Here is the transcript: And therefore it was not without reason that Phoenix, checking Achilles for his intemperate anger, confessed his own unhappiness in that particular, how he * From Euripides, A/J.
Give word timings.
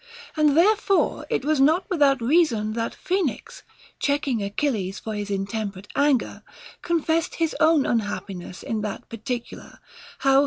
And 0.35 0.57
therefore 0.57 1.27
it 1.29 1.45
was 1.45 1.61
not 1.61 1.87
without 1.87 2.23
reason 2.23 2.73
that 2.73 2.95
Phoenix, 2.95 3.61
checking 3.99 4.41
Achilles 4.41 4.97
for 4.97 5.13
his 5.13 5.29
intemperate 5.29 5.89
anger, 5.95 6.41
confessed 6.81 7.35
his 7.35 7.55
own 7.59 7.85
unhappiness 7.85 8.63
in 8.63 8.81
that 8.81 9.09
particular, 9.09 9.77
how 9.77 9.77
he 9.77 9.77
* 9.77 9.77
From 10.19 10.31
Euripides, 10.31 10.39
A/J. 10.39 10.39